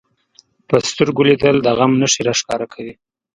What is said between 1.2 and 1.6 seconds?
لیدل